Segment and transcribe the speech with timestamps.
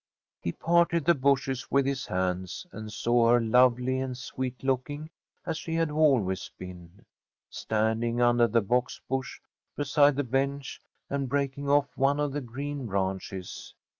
[0.41, 5.11] He parted the bushes with his hands, and saw her lovely and sweet looking
[5.45, 7.05] as she had always been,
[7.51, 9.39] standing under the box bush
[9.75, 13.75] beside the bench, and breaking off one of the green branches.